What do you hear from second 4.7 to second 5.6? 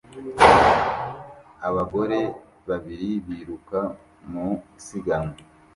isiganwa